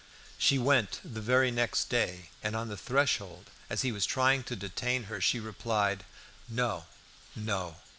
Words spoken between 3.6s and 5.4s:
as he was trying to detain her, she